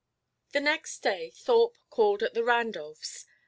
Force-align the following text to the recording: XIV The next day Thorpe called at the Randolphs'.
XIV 0.47 0.51
The 0.53 0.59
next 0.61 1.03
day 1.03 1.29
Thorpe 1.29 1.77
called 1.91 2.23
at 2.23 2.33
the 2.33 2.43
Randolphs'. 2.43 3.27